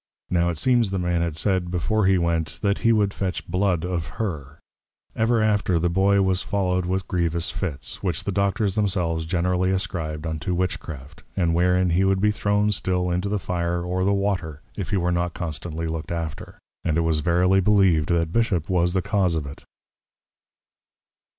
_Now 0.33 0.49
it 0.49 0.57
seems 0.57 0.89
the 0.89 0.97
Man 0.97 1.21
had 1.21 1.37
said, 1.37 1.69
before 1.69 2.07
he 2.07 2.17
went, 2.17 2.57
That 2.63 2.79
he 2.79 2.91
would 2.91 3.13
fetch 3.13 3.47
Blood 3.47 3.85
of 3.85 4.07
her. 4.19 4.57
Ever 5.15 5.43
after 5.43 5.77
the 5.77 5.91
Boy 5.91 6.23
was 6.23 6.41
follow'd 6.41 6.87
with 6.87 7.07
grievous 7.07 7.51
Fits, 7.51 8.01
which 8.01 8.23
the 8.23 8.31
Doctors 8.31 8.73
themselves 8.73 9.27
generally 9.27 9.69
ascribed 9.69 10.25
unto 10.25 10.55
Witchcraft; 10.55 11.21
and 11.37 11.53
wherein 11.53 11.91
he 11.91 12.03
would 12.03 12.19
be 12.19 12.31
thrown 12.31 12.71
still 12.71 13.11
into 13.11 13.29
the 13.29 13.37
Fire 13.37 13.83
or 13.83 14.03
the 14.03 14.11
Water, 14.11 14.63
if 14.75 14.89
he 14.89 14.97
were 14.97 15.11
not 15.11 15.35
constantly 15.35 15.85
look'd 15.85 16.11
after; 16.11 16.57
and 16.83 16.97
it 16.97 17.01
was 17.01 17.19
verily 17.19 17.61
believed 17.61 18.09
that 18.09 18.33
Bishop 18.33 18.71
was 18.71 18.93
the 18.93 19.03
cause 19.03 19.35
of 19.35 19.45
it. 19.45 19.63